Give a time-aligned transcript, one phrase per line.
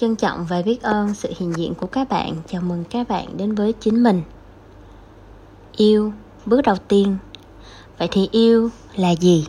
[0.00, 2.34] trân trọng và biết ơn sự hiện diện của các bạn.
[2.48, 4.22] Chào mừng các bạn đến với chính mình.
[5.76, 6.12] Yêu,
[6.46, 7.16] bước đầu tiên.
[7.98, 9.46] Vậy thì yêu là gì?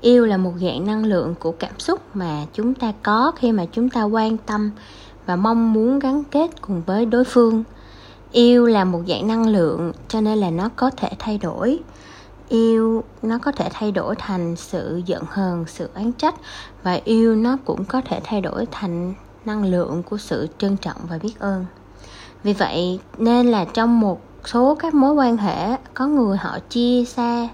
[0.00, 3.66] Yêu là một dạng năng lượng của cảm xúc mà chúng ta có khi mà
[3.72, 4.70] chúng ta quan tâm
[5.26, 7.64] và mong muốn gắn kết cùng với đối phương.
[8.32, 11.78] Yêu là một dạng năng lượng, cho nên là nó có thể thay đổi.
[12.48, 16.34] Yêu, nó có thể thay đổi thành sự giận hờn, sự oán trách
[16.82, 19.14] và yêu nó cũng có thể thay đổi thành
[19.44, 21.66] năng lượng của sự trân trọng và biết ơn.
[22.42, 27.04] Vì vậy nên là trong một số các mối quan hệ, có người họ chia
[27.04, 27.48] xa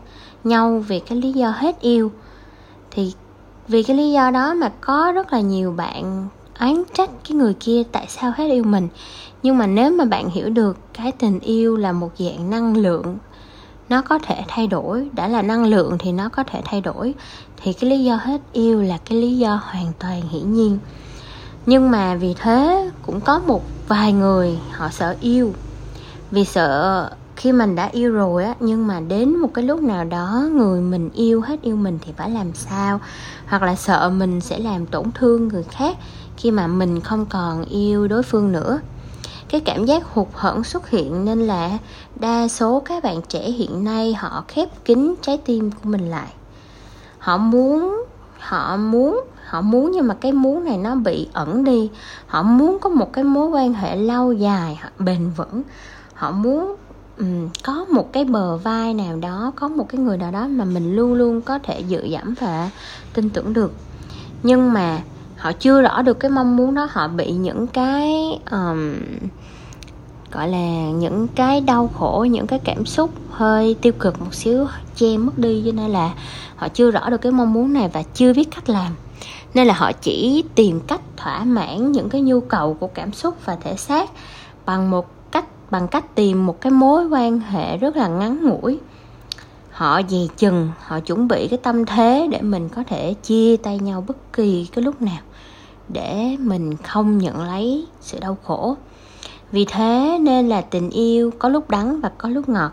[0.45, 2.13] nhau vì cái lý do hết yêu.
[2.91, 3.13] Thì
[3.69, 7.55] vì cái lý do đó mà có rất là nhiều bạn oán trách cái người
[7.55, 8.89] kia tại sao hết yêu mình.
[9.43, 13.19] Nhưng mà nếu mà bạn hiểu được cái tình yêu là một dạng năng lượng,
[13.89, 17.15] nó có thể thay đổi, đã là năng lượng thì nó có thể thay đổi,
[17.57, 20.79] thì cái lý do hết yêu là cái lý do hoàn toàn hiển nhiên
[21.67, 25.53] nhưng mà vì thế cũng có một vài người họ sợ yêu.
[26.31, 30.05] Vì sợ khi mình đã yêu rồi á, nhưng mà đến một cái lúc nào
[30.05, 33.01] đó người mình yêu hết yêu mình thì phải làm sao?
[33.47, 35.97] Hoặc là sợ mình sẽ làm tổn thương người khác
[36.37, 38.81] khi mà mình không còn yêu đối phương nữa.
[39.49, 41.79] Cái cảm giác hụt hẫng xuất hiện nên là
[42.21, 46.29] đa số các bạn trẻ hiện nay họ khép kín trái tim của mình lại.
[47.19, 48.05] Họ muốn
[48.39, 51.91] họ muốn họ muốn nhưng mà cái muốn này nó bị ẩn đi.
[52.27, 55.63] Họ muốn có một cái mối quan hệ lâu dài bền vững.
[56.15, 56.77] Họ muốn
[57.19, 60.65] um, có một cái bờ vai nào đó có một cái người nào đó mà
[60.65, 62.71] mình luôn luôn có thể dựa dẫm và
[63.15, 63.73] tin tưởng được.
[64.43, 64.99] Nhưng mà
[65.37, 68.13] họ chưa rõ được cái mong muốn đó họ bị những cái
[68.51, 68.95] um,
[70.33, 74.67] gọi là những cái đau khổ những cái cảm xúc hơi tiêu cực một xíu
[74.95, 75.63] che mất đi.
[75.67, 76.15] Cho nên là
[76.57, 78.93] họ chưa rõ được cái mong muốn này và chưa biết cách làm
[79.57, 83.35] nên là họ chỉ tìm cách thỏa mãn những cái nhu cầu của cảm xúc
[83.45, 84.11] và thể xác
[84.67, 88.79] bằng một cách, bằng cách tìm một cái mối quan hệ rất là ngắn ngủi.
[89.71, 93.79] Họ dè chừng, họ chuẩn bị cái tâm thế để mình có thể chia tay
[93.79, 95.21] nhau bất kỳ cái lúc nào
[95.89, 98.77] để mình không nhận lấy sự đau khổ.
[99.53, 102.73] Vì thế nên là tình yêu có lúc đắng và có lúc ngọt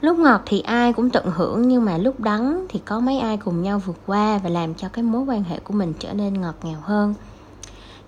[0.00, 3.36] lúc ngọt thì ai cũng tận hưởng, nhưng mà lúc đắng thì có mấy ai
[3.36, 6.40] cùng nhau vượt qua và làm cho cái mối quan hệ của mình trở nên
[6.40, 7.14] ngọt ngào hơn.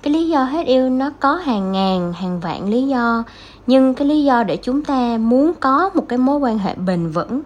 [0.03, 3.25] Cái lý do hết yêu nó có hàng ngàn, hàng vạn lý do,
[3.67, 7.09] nhưng cái lý do để chúng ta muốn có một cái mối quan hệ bền
[7.09, 7.43] vững,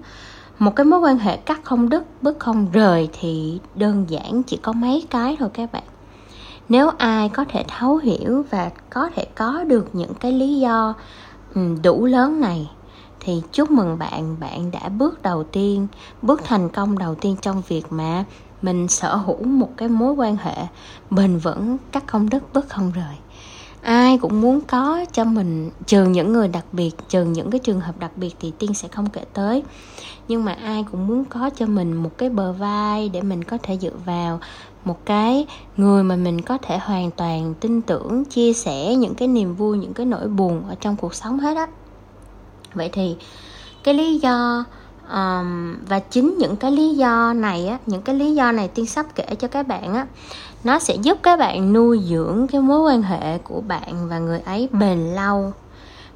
[0.59, 4.57] một cái mối quan hệ cắt không đứt, bước không rời thì đơn giản chỉ
[4.57, 5.83] có mấy cái thôi các bạn.
[6.69, 10.95] Nếu ai có thể thấu hiểu và có thể có được những cái lý do
[11.55, 12.71] ừ, đủ lớn này
[13.25, 14.37] thì chúc mừng bạn.
[14.41, 15.87] Bạn đã bước đầu tiên,
[16.23, 18.25] bước thành công đầu tiên trong việc mà
[18.63, 20.57] mình sở hữu một cái mối quan hệ
[21.11, 23.17] bền vững, các công đức bước không rời.
[23.83, 27.81] Ai cũng muốn có cho mình, trừ những người đặc biệt, trừ những cái trường
[27.81, 29.63] hợp đặc biệt thì tiên sẽ không kể tới.
[30.29, 33.59] Nhưng mà ai cũng muốn có cho mình một cái bờ vai để mình có
[33.63, 34.41] thể dựa vào,
[34.85, 35.47] một cái
[35.77, 39.79] người mà mình có thể hoàn toàn tin tưởng, chia sẻ những cái niềm vui,
[39.79, 41.67] những cái nỗi buồn ở trong cuộc sống hết á
[42.75, 43.17] vậy thì
[43.85, 44.65] cái lý do
[45.13, 48.87] um, và chính những cái lý do này á những cái lý do này tiên
[48.87, 50.07] sắp kể cho các bạn á
[50.65, 54.41] nó sẽ giúp các bạn nuôi dưỡng cái mối quan hệ của bạn và người
[54.41, 55.53] ấy bền lâu.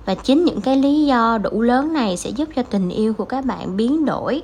[0.05, 3.25] Và chính những cái lý do đủ lớn này sẽ giúp cho tình yêu của
[3.25, 4.43] các bạn biến đổi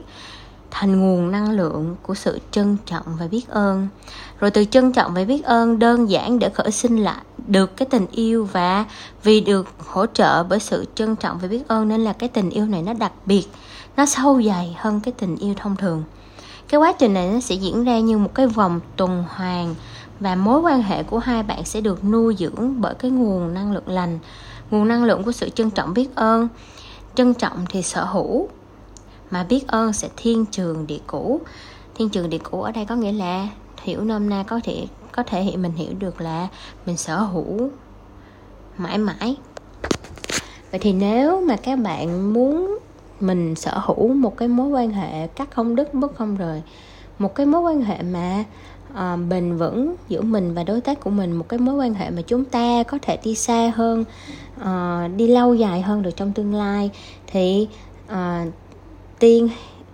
[0.70, 3.88] thành nguồn năng lượng của sự trân trọng và biết ơn.
[4.40, 7.86] Rồi từ trân trọng và biết ơn đơn giản để khởi sinh lại được cái
[7.90, 8.84] tình yêu và
[9.22, 12.50] vì được hỗ trợ bởi sự trân trọng và biết ơn, nên là cái tình
[12.50, 13.46] yêu này nó đặc biệt,
[13.96, 16.04] nó sâu dày hơn cái tình yêu thông thường.
[16.68, 19.74] Cái quá trình này nó sẽ diễn ra như một cái vòng tuần hoàn
[20.20, 23.72] và mối quan hệ của hai bạn sẽ được nuôi dưỡng bởi cái nguồn năng
[23.72, 24.18] lượng lành,
[24.70, 26.48] nguồn năng lượng của sự trân trọng, biết ơn.
[27.14, 28.48] Trân trọng thì sở hữu,
[29.30, 31.40] mà biết ơn sẽ thiên trường địa cũ.
[31.94, 33.48] Thiên trường địa cũ ở đây có nghĩa là
[33.82, 34.86] hiểu nôm na có thể
[35.16, 36.48] có thể hiện mình hiểu được là
[36.86, 37.70] mình sở hữu
[38.76, 39.36] mãi mãi.
[40.70, 42.78] Vậy thì nếu mà các bạn muốn
[43.20, 46.62] mình sở hữu một cái mối quan hệ cắt không đứt mất không rời
[47.18, 48.44] một cái mối quan hệ mà
[48.92, 52.10] uh, bền vững giữa mình và đối tác của mình một cái mối quan hệ
[52.10, 54.04] mà chúng ta có thể đi xa hơn
[54.60, 56.90] uh, đi lâu dài hơn được trong tương lai
[57.26, 57.68] thì
[58.12, 58.52] uh,
[59.18, 59.48] tiên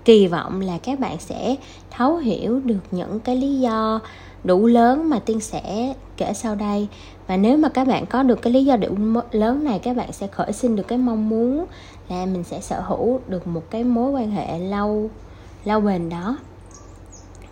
[0.05, 1.57] kỳ vọng là các bạn sẽ
[1.91, 4.01] thấu hiểu được những cái lý do
[4.45, 6.89] đủ lớn mà tiên sẽ kể sau đây.
[7.27, 8.89] Và nếu mà các bạn có được cái lý do đủ
[9.33, 11.67] lớn này các bạn sẽ khởi sinh được cái mong muốn
[12.09, 15.11] là mình sẽ sở hữu được một cái mối quan hệ lâu
[15.65, 16.37] lâu bền đó.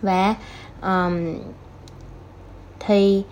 [0.01, 0.35] Và
[0.81, 1.35] um,
[2.79, 3.23] thì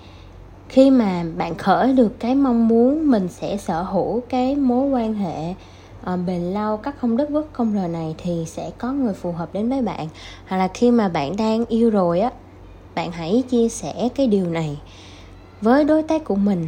[0.69, 5.13] khi mà bạn khởi được cái mong muốn mình sẽ sở hữu cái mối quan
[5.13, 5.53] hệ
[6.13, 9.31] uh, bền lâu các không đất vất không lời này thì sẽ có người phù
[9.31, 10.07] hợp đến với bạn.
[10.47, 12.31] Hoặc là khi mà bạn đang yêu rồi á
[12.97, 14.79] bạn hãy chia sẻ cái điều này
[15.61, 16.67] với đối tác của mình.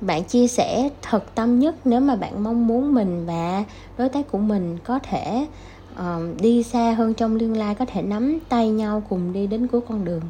[0.00, 3.64] Bạn chia sẻ thật tâm nhất nếu mà bạn mong muốn mình và
[3.98, 5.46] đối tác của mình có thể
[5.92, 9.66] uh, đi xa hơn trong tương lai có thể nắm tay nhau cùng đi đến
[9.66, 10.22] cuối con đường.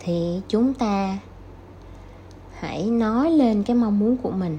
[0.00, 1.18] Thì chúng ta
[2.58, 4.58] hãy nói lên cái mong muốn của mình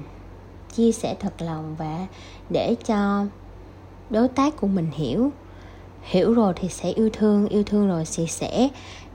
[0.74, 2.06] chia sẻ thật lòng và
[2.50, 3.26] để cho
[4.10, 5.30] đối tác của mình hiểu
[6.06, 8.68] hiểu rồi thì sẽ yêu thương yêu thương rồi thì sẽ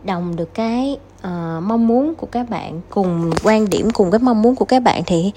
[0.04, 2.82] đồng được cái uh, mong muốn của các bạn.
[2.90, 5.32] Cùng quan điểm cùng cái mong muốn của các bạn thì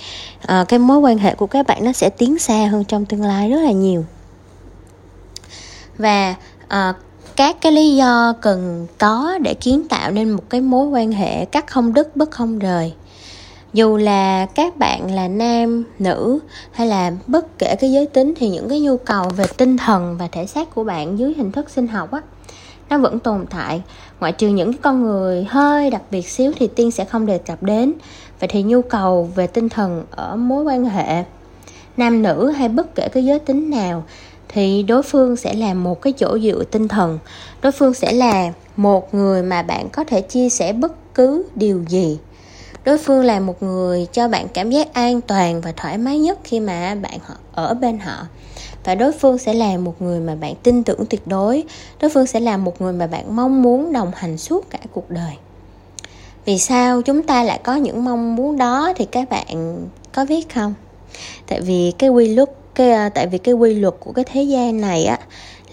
[0.45, 3.23] uh, cái mối quan hệ của các bạn nó sẽ tiến xa hơn trong tương
[3.23, 4.05] lai rất là nhiều.
[5.99, 6.35] Và
[6.65, 6.97] uh,
[7.37, 11.45] các cái lý do cần có để kiến tạo nên một cái mối quan hệ
[11.45, 12.93] cắt không đứt bất không rời
[13.75, 16.39] dù là các bạn là nam, nữ,
[16.73, 20.17] hay là bất kể cái giới tính, thì những cái nhu cầu về tinh thần
[20.19, 22.21] và thể xác của bạn dưới hình thức sinh học á,
[22.91, 23.83] nó vẫn tồn tại.
[24.21, 27.39] Ngoại trừ những cái con người hơi đặc biệt xíu thì tiên sẽ không đề
[27.39, 27.93] cập đến.
[28.41, 31.25] Vậy thì nhu cầu về tinh thần ở mối quan hệ,
[31.97, 34.05] nam, nữ hay bất kể cái giới tính nào,
[34.49, 37.19] thì đối phương sẽ là một cái chỗ dựa tinh thần.
[37.63, 41.85] Đối phương sẽ là một người mà bạn có thể chia sẻ bất cứ điều
[41.89, 42.19] gì
[42.85, 46.39] đối phương là một người cho bạn cảm giác an toàn và thoải mái nhất
[46.45, 47.19] khi mà bạn
[47.53, 48.27] ở bên họ.
[48.85, 51.65] Và đối phương sẽ là một người mà bạn tin tưởng tuyệt đối.
[52.01, 55.11] Đối phương sẽ là một người mà bạn mong muốn đồng hành suốt cả cuộc
[55.11, 55.33] đời.
[56.45, 60.55] Vì sao chúng ta lại có những mong muốn đó thì các bạn có biết
[60.55, 60.75] không?
[61.47, 64.43] Tại vì cái quy luật, cái à, tại vì cái quy luật của cái thế
[64.43, 65.19] gian này á,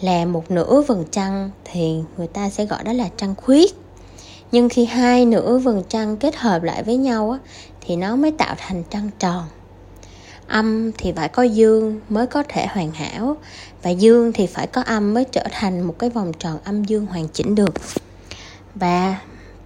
[0.02, 3.81] là một nửa vầng trăng thì người ta sẽ gọi đó là trăng khuyết
[4.52, 7.40] nhưng khi hai nửa vầng trăng kết hợp lại với nhau á,
[7.82, 9.44] thì nó mới tạo thành trăng tròn.
[10.48, 13.38] Âm thì phải có dương mới có thể hoàn hảo,
[13.84, 17.06] và dương thì phải có âm mới trở thành một cái vòng tròn âm dương
[17.06, 17.74] hoàn chỉnh được.
[18.76, 19.18] Và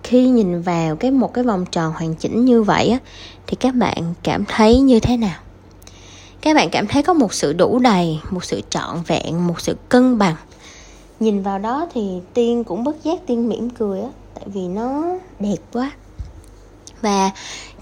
[0.03, 2.99] khi nhìn vào cái một cái vòng tròn hoàn chỉnh như vậy á,
[3.47, 5.39] thì các bạn cảm thấy như thế nào?
[6.41, 9.77] Các bạn cảm thấy có một sự đủ đầy, một sự trọn vẹn, một sự
[9.89, 10.35] cân bằng.
[11.19, 15.05] Nhìn vào đó thì tiên cũng bất giác tiên mỉm cười á tại vì nó
[15.39, 15.91] đẹp quá.
[17.01, 17.31] Và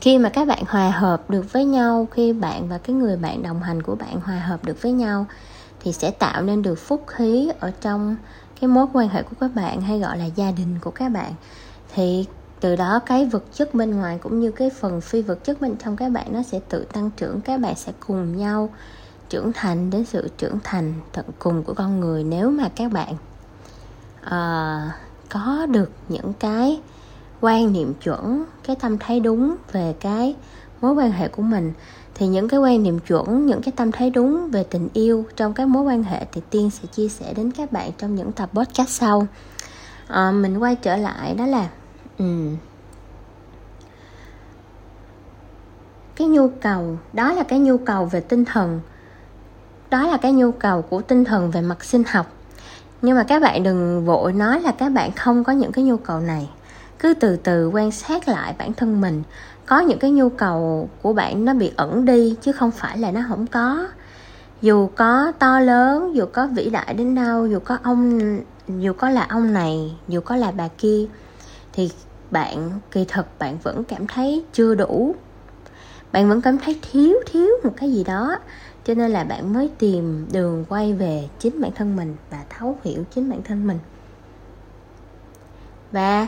[0.02, 3.44] khi mà các bạn hòa hợp được với nhau khi bạn và cái người bạn
[3.44, 5.26] đồng hành của bạn hòa hợp được với nhau
[5.80, 8.16] thì sẽ tạo nên được phúc khí ở trong
[8.62, 11.34] cái mối quan hệ của các bạn hay gọi là gia đình của các bạn.
[11.96, 12.26] Thì
[12.60, 15.76] từ đó cái vật chất bên ngoài cũng như cái phần phi vật chất bên
[15.78, 18.70] trong các bạn nó sẽ tự tăng trưởng các bạn sẽ cùng nhau
[19.30, 23.16] trưởng thành đến sự trưởng thành tận cùng của con người nếu mà các bạn
[24.26, 24.94] uh,
[25.34, 26.82] có được những cái
[27.42, 30.36] quan niệm chuẩn cái tâm thái đúng về cái
[30.82, 31.74] mối quan hệ của mình
[32.16, 35.54] thì những cái quan niệm chuẩn những cái tâm thái đúng về tình yêu trong
[35.54, 38.50] các mối quan hệ thì tiên sẽ chia sẻ đến các bạn trong những tập
[38.54, 39.28] podcast sau.
[40.08, 41.70] À, mình quay trở lại đó là
[42.18, 42.58] um,
[46.16, 48.80] cái nhu cầu đó là cái nhu cầu về tinh thần.
[49.90, 52.32] Đó là cái nhu cầu của tinh thần về mặt sinh học
[53.04, 55.98] nhưng mà các bạn đừng vội nói là các bạn không có những cái nhu
[55.98, 56.50] cầu này.
[57.00, 59.24] Cứ từ từ quan sát lại bản thân mình.
[59.66, 63.12] Có những cái nhu cầu của bạn nó bị ẩn đi, chứ không phải là
[63.12, 63.88] nó không có.
[64.62, 68.20] Dù có to lớn, dù có vĩ đại đến đâu, dù có ông,
[68.68, 71.06] dù có là ông này, dù có là bà kia,
[71.74, 71.92] thì
[72.32, 75.16] bạn, kỳ thực bạn vẫn cảm thấy chưa đủ
[76.13, 78.39] bạn vẫn cảm thấy thiếu thiếu một cái gì đó.
[78.86, 82.77] Cho nên là bạn mới tìm đường quay về chính bản thân mình và thấu
[82.84, 83.79] hiểu chính bản thân mình.
[85.91, 86.27] Và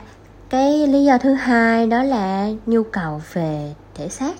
[0.50, 4.36] cái lý do thứ hai đó là nhu cầu về thể xác.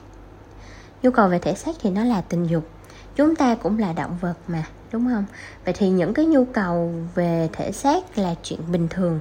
[1.04, 2.68] Nhu cầu về thể xác thì nó là tình dục.
[3.16, 5.26] Chúng ta cũng là động vật mà, đúng không?
[5.66, 9.20] Vậy thì những cái nhu cầu về thể xác là chuyện bình thường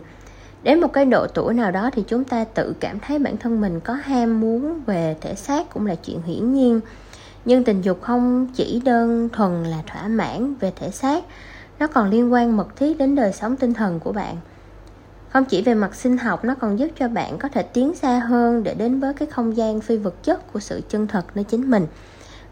[0.64, 3.60] đến một cái độ tuổi nào đó thì chúng ta tự cảm thấy bản thân
[3.60, 6.80] mình có ham muốn về thể xác cũng là chuyện hiển nhiên.
[7.44, 11.24] Nhưng tình dục không chỉ đơn thuần là thỏa mãn về thể xác,
[11.78, 14.36] nó còn liên quan mật thiết đến đời sống tinh thần của bạn.
[15.28, 18.18] Không chỉ về mặt sinh học, nó còn giúp cho bạn có thể tiến xa
[18.18, 21.44] hơn để đến với cái không gian phi vật chất của sự chân thật nơi
[21.44, 21.86] chính mình.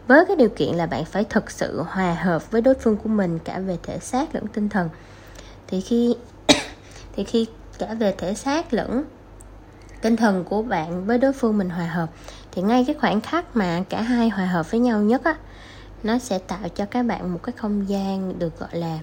[0.07, 3.09] Với cái điều kiện là bạn phải thực sự hòa hợp với đối phương của
[3.09, 4.89] mình cả về thể xác lẫn tinh thần.
[5.67, 6.15] Thì khi
[7.15, 9.03] thì khi cả về thể xác lẫn
[10.01, 12.09] tinh thần của bạn với đối phương mình hòa hợp
[12.51, 15.35] thì ngay cái khoảnh khắc mà cả hai hòa hợp với nhau nhất á
[16.03, 18.99] nó sẽ tạo cho các bạn một cái không gian được gọi là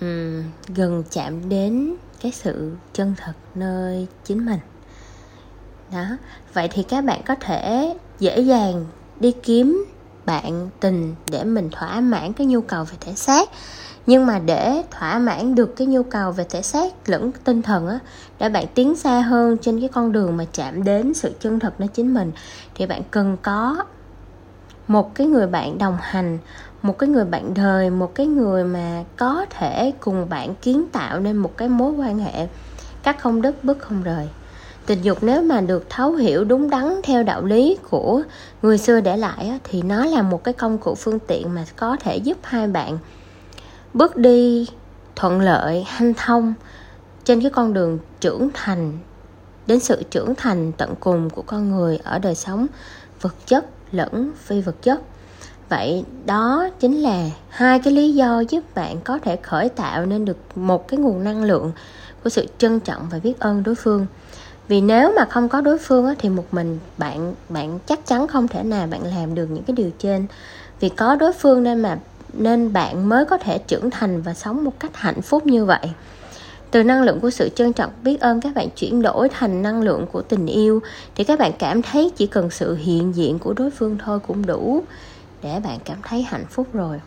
[0.00, 4.60] um, gần chạm đến cái sự chân thật nơi chính mình.
[5.92, 6.04] Đó
[6.52, 8.86] vậy thì các bạn có thể dễ dàng
[9.20, 9.84] đi kiếm
[10.26, 13.48] bạn tình để mình thỏa mãn cái nhu cầu về thể xác.
[14.06, 17.88] Nhưng mà để thỏa mãn được cái nhu cầu về thể xác lẫn tinh thần
[17.88, 17.98] á,
[18.38, 21.74] để bạn tiến xa hơn trên cái con đường mà chạm đến sự chân thật
[21.78, 22.32] nó chính mình,
[22.74, 23.84] thì bạn cần có
[24.88, 26.38] một cái người bạn đồng hành,
[26.82, 31.20] một cái người bạn đời, một cái người mà có thể cùng bạn kiến tạo
[31.20, 32.48] nên một cái mối quan hệ
[33.02, 34.28] các không đứt, bước không rời
[34.86, 38.22] tình dục nếu mà được thấu hiểu đúng đắn theo đạo lý của
[38.62, 41.96] người xưa để lại thì nó là một cái công cụ phương tiện mà có
[42.00, 42.98] thể giúp hai bạn
[43.94, 44.68] bước đi
[45.16, 46.54] thuận lợi, hanh thông
[47.24, 48.98] trên cái con đường trưởng thành,
[49.66, 52.66] đến sự trưởng thành tận cùng của con người ở đời sống
[53.20, 55.00] vật chất lẫn phi vật chất.
[55.68, 60.24] Vậy đó chính là hai cái lý do giúp bạn có thể khởi tạo nên
[60.24, 61.72] được một cái nguồn năng lượng
[62.24, 64.06] của sự trân trọng và biết ơn đối phương
[64.68, 68.28] vì nếu mà không có đối phương á, thì một mình bạn bạn chắc chắn
[68.28, 70.26] không thể nào bạn làm được những cái điều trên.
[70.80, 71.98] Vì có đối phương nên mà
[72.32, 75.90] nên bạn mới có thể trưởng thành và sống một cách hạnh phúc như vậy.
[76.70, 79.82] Từ năng lượng của sự trân trọng biết ơn các bạn chuyển đổi thành năng
[79.82, 80.80] lượng của tình yêu
[81.14, 84.46] thì các bạn cảm thấy chỉ cần sự hiện diện của đối phương thôi cũng
[84.46, 84.82] đủ
[85.42, 87.00] để bạn cảm thấy hạnh phúc rồi.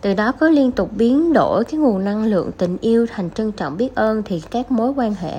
[0.00, 3.52] Từ đó cứ liên tục biến đổi cái nguồn năng lượng tình yêu thành trân
[3.52, 5.32] trọng biết ơn thì các mối quan hệ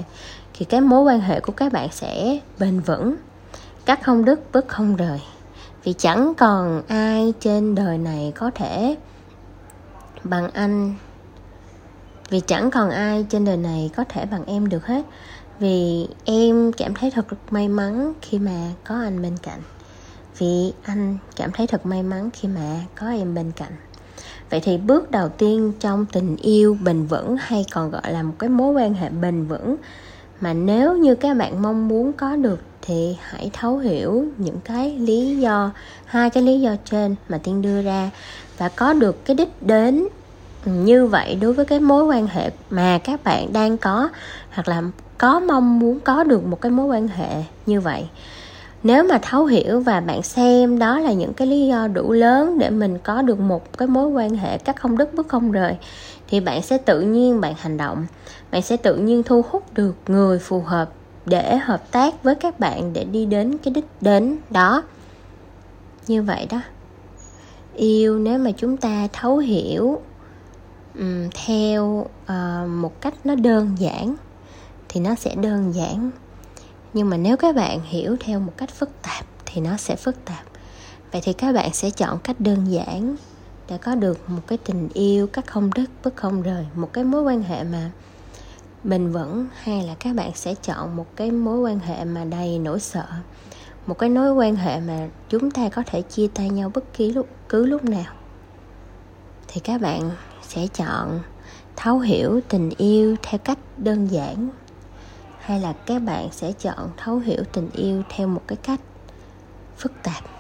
[0.58, 3.16] thì cái mối quan hệ của các bạn sẽ bền vững.
[3.86, 5.22] Cắt không đứt bứt không rời.
[5.84, 8.96] Vì chẳng còn ai trên đời này có thể
[10.24, 10.96] bằng anh.
[12.30, 15.06] Vì chẳng còn ai trên đời này có thể bằng em được hết.
[15.60, 19.62] Vì em cảm thấy thật may mắn khi mà có anh bên cạnh.
[20.38, 23.72] Vì anh cảm thấy thật may mắn khi mà có em bên cạnh.
[24.50, 28.34] Vậy thì bước đầu tiên trong tình yêu bền vững hay còn gọi là một
[28.40, 29.76] cái mối quan hệ bền vững
[30.42, 35.00] mà nếu như các bạn mong muốn có được thì hãy thấu hiểu những cái
[35.00, 35.72] lý do,
[36.06, 38.12] hai cái lý do trên mà tiên đưa ra.
[38.58, 40.08] Và có được cái đích đến
[40.66, 44.10] như vậy đối với cái mối quan hệ mà các bạn đang có,
[44.52, 44.84] hoặc là
[45.18, 48.08] có mong muốn có được một cái mối quan hệ như vậy.
[48.84, 52.60] Nếu mà thấu hiểu và bạn xem đó là những cái lý do đủ lớn
[52.60, 55.76] để mình có được một cái mối quan hệ các không đứt, bước không rời
[56.28, 58.06] thì bạn sẽ tự nhiên bạn hành động.
[58.52, 60.90] Bạn sẽ tự nhiên thu hút được người phù hợp
[61.26, 64.84] để hợp tác với các bạn để đi đến cái đích đến đó.
[66.08, 66.62] Như vậy đó.
[67.76, 70.02] Yêu nếu mà chúng ta thấu hiểu
[71.00, 71.84] um, theo
[72.24, 74.16] uh, một cách nó đơn giản
[74.90, 76.12] thì nó sẽ đơn giản.
[76.94, 80.26] Nhưng mà nếu các bạn hiểu theo một cách phức tạp thì nó sẽ phức
[80.26, 80.44] tạp.
[81.12, 83.16] Vậy thì các bạn sẽ chọn cách đơn giản
[83.70, 87.04] để có được một cái tình yêu các không đứt bất không rời, một cái
[87.04, 87.92] mối quan hệ mà
[88.84, 92.60] bền vững, hay là các bạn sẽ chọn một cái mối quan hệ mà đầy
[92.60, 93.06] nỗi sợ,
[93.88, 97.12] một cái mối quan hệ mà chúng ta có thể chia tay nhau bất kỳ
[97.12, 98.14] lúc, cứ lúc nào.
[99.48, 101.20] Thì các bạn sẽ chọn
[101.76, 104.50] thấu hiểu tình yêu theo cách đơn giản,
[105.40, 108.80] hay là các bạn sẽ chọn thấu hiểu tình yêu theo một cái cách
[109.78, 110.37] phức tạp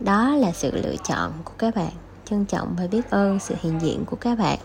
[0.00, 1.92] đó là sự lựa chọn của các bạn.
[2.24, 4.58] Trân trọng và biết ơn sự hiện diện của các bạn.